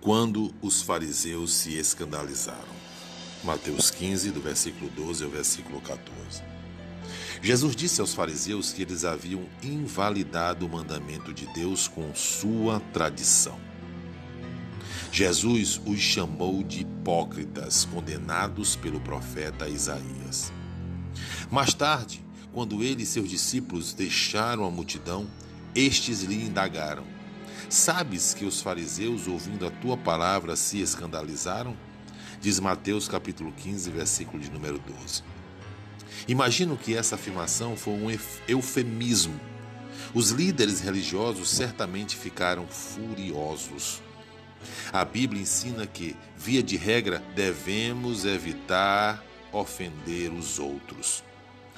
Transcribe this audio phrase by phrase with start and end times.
[0.00, 2.78] quando os fariseus se escandalizaram.
[3.42, 6.42] Mateus 15, do versículo 12 ao versículo 14.
[7.40, 13.58] Jesus disse aos fariseus que eles haviam invalidado o mandamento de Deus com sua tradição.
[15.10, 20.52] Jesus os chamou de hipócritas condenados pelo profeta Isaías.
[21.50, 25.26] Mais tarde, quando ele e seus discípulos deixaram a multidão,
[25.74, 27.04] estes lhe indagaram:
[27.68, 31.76] Sabes que os fariseus, ouvindo a tua palavra, se escandalizaram?
[32.40, 35.22] Diz Mateus capítulo 15, versículo de número 12.
[36.26, 39.38] Imagino que essa afirmação foi um eufemismo.
[40.14, 44.02] Os líderes religiosos certamente ficaram furiosos.
[44.92, 49.22] A Bíblia ensina que, via de regra, devemos evitar
[49.52, 51.22] ofender os outros.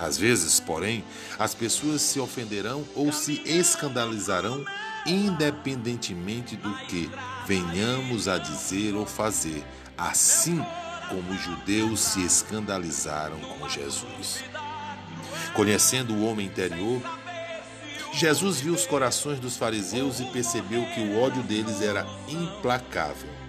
[0.01, 1.05] Às vezes, porém,
[1.39, 4.65] as pessoas se ofenderão ou se escandalizarão
[5.07, 7.11] independentemente do que
[7.47, 9.65] venhamos a dizer ou fazer,
[9.97, 10.65] assim
[11.09, 14.45] como os judeus se escandalizaram com Jesus.
[15.55, 17.03] Conhecendo o homem interior,
[18.13, 23.40] Jesus viu os corações dos fariseus e percebeu que o ódio deles era implacável.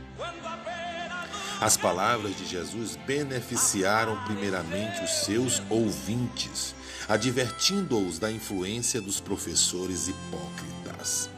[1.61, 6.73] As palavras de Jesus beneficiaram primeiramente os seus ouvintes,
[7.07, 11.29] advertindo-os da influência dos professores hipócritas.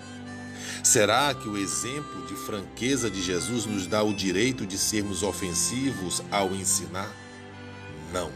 [0.81, 6.23] Será que o exemplo de franqueza de Jesus nos dá o direito de sermos ofensivos
[6.31, 7.11] ao ensinar?
[8.13, 8.31] Não.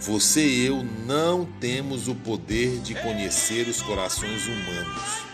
[0.00, 5.28] Você e eu não temos o poder de conhecer os corações humanos.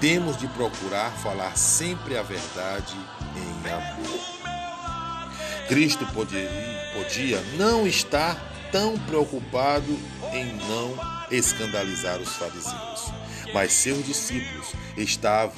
[0.00, 2.94] Temos de procurar falar sempre a verdade
[3.36, 4.39] em amor.
[5.70, 8.36] Cristo podia, não estar
[8.72, 9.96] tão preocupado
[10.32, 10.98] em não
[11.30, 13.12] escandalizar os fariseus,
[13.54, 15.54] mas seus discípulos estavam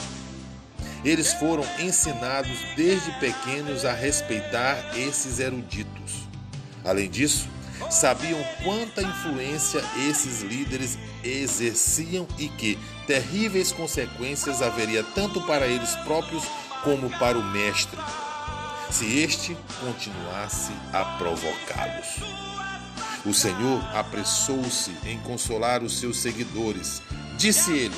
[1.02, 6.28] eles foram ensinados desde pequenos a respeitar esses eruditos.
[6.84, 7.48] Além disso,
[7.90, 16.44] sabiam quanta influência esses líderes exerciam e que terríveis consequências haveria tanto para eles próprios
[16.84, 17.98] como para o mestre,
[18.92, 22.20] se este continuasse a provocá-los.
[23.24, 27.00] O Senhor apressou-se em consolar os seus seguidores.
[27.38, 27.96] Disse ele: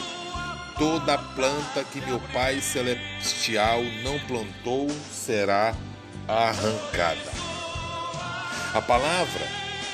[0.78, 5.74] Toda planta que meu Pai Celestial não plantou será
[6.28, 7.32] arrancada.
[8.72, 9.48] A palavra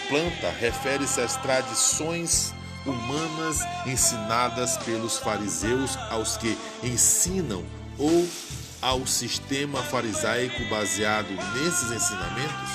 [0.08, 2.52] planta refere-se às tradições
[2.84, 7.64] humanas ensinadas pelos fariseus aos que ensinam
[8.00, 8.26] ou
[8.80, 12.70] ao sistema farisaico baseado nesses ensinamentos?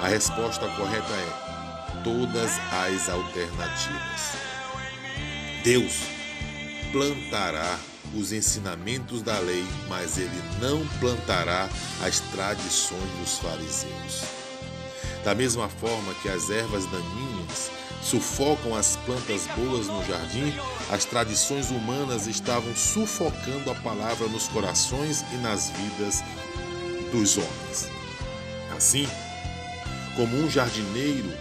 [0.00, 4.32] A resposta correta é todas as alternativas.
[5.62, 5.92] Deus
[6.90, 7.78] plantará
[8.14, 11.68] os ensinamentos da lei, mas ele não plantará
[12.02, 14.24] as tradições dos fariseus.
[15.22, 17.39] Da mesma forma que as ervas daninhas
[18.10, 20.52] sufocam as plantas boas no jardim,
[20.90, 26.24] as tradições humanas estavam sufocando a palavra nos corações e nas vidas
[27.12, 27.88] dos homens.
[28.76, 29.08] Assim,
[30.16, 31.32] como um jardineiro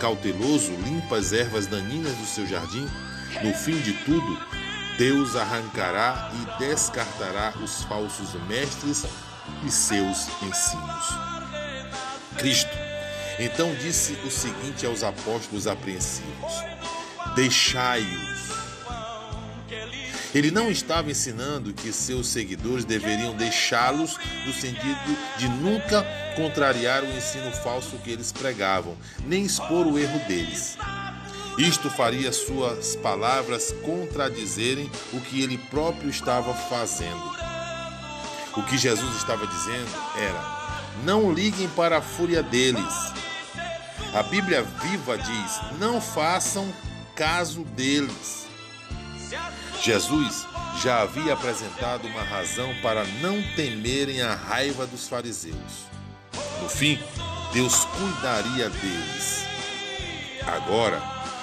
[0.00, 2.88] cauteloso limpa as ervas daninhas do seu jardim,
[3.44, 4.38] no fim de tudo,
[4.96, 9.04] Deus arrancará e descartará os falsos mestres
[9.64, 11.04] e seus ensinos.
[12.36, 12.87] Cristo
[13.38, 16.52] então disse o seguinte aos apóstolos apreensivos:
[17.34, 18.38] Deixai-os.
[20.34, 26.04] Ele não estava ensinando que seus seguidores deveriam deixá-los no sentido de nunca
[26.36, 28.96] contrariar o ensino falso que eles pregavam,
[29.26, 30.76] nem expor o erro deles.
[31.56, 37.38] Isto faria suas palavras contradizerem o que ele próprio estava fazendo.
[38.56, 40.58] O que Jesus estava dizendo era:
[41.04, 42.84] não liguem para a fúria deles.
[44.18, 46.68] A Bíblia viva diz: não façam
[47.14, 48.48] caso deles.
[49.80, 50.44] Jesus
[50.82, 55.86] já havia apresentado uma razão para não temerem a raiva dos fariseus.
[56.60, 56.98] No fim,
[57.52, 59.44] Deus cuidaria deles.
[60.44, 61.00] Agora,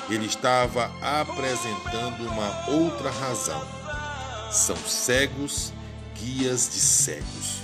[0.09, 3.65] ele estava apresentando uma outra razão.
[4.51, 5.71] São cegos,
[6.13, 7.61] guias de cegos.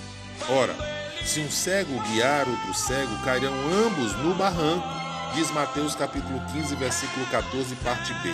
[0.47, 0.73] Ora,
[1.25, 3.53] se um cego guiar outro cego, cairão
[3.85, 5.00] ambos no barranco,
[5.33, 8.29] diz Mateus capítulo 15, versículo 14, parte B.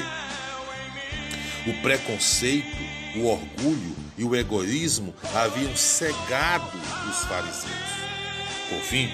[1.69, 2.75] O preconceito,
[3.15, 6.77] o orgulho e o egoísmo haviam cegado
[7.09, 7.73] os fariseus.
[8.69, 9.11] Por fim,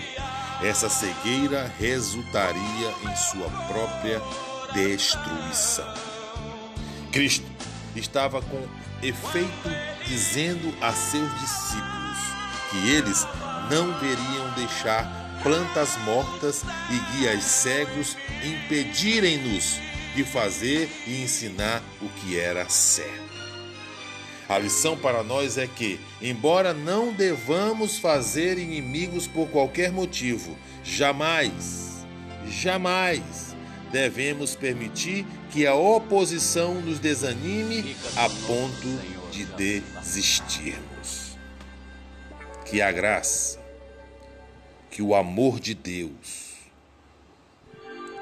[0.61, 4.21] essa cegueira resultaria em sua própria
[4.73, 5.93] destruição.
[7.11, 7.45] Cristo
[7.95, 8.67] estava com
[9.01, 9.69] efeito
[10.05, 12.17] dizendo a seus discípulos
[12.71, 13.27] que eles
[13.69, 19.79] não deveriam deixar plantas mortas e guias cegos impedirem-nos
[20.15, 23.33] de fazer e ensinar o que era certo.
[24.47, 32.05] A lição para nós é que, embora não devamos fazer inimigos por qualquer motivo, jamais,
[32.49, 33.55] jamais
[33.91, 38.87] devemos permitir que a oposição nos desanime a ponto
[39.31, 41.37] de desistirmos.
[42.65, 43.62] Que a graça,
[44.93, 46.53] que o amor de Deus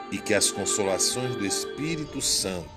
[0.10, 2.70] e que as consolações do Espírito Santo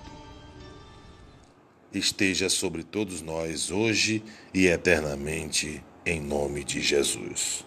[1.92, 4.20] esteja sobre todos nós hoje
[4.52, 7.64] e eternamente, em nome de Jesus.